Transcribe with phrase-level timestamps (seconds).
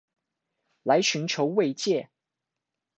[0.81, 2.09] 來尋求慰藉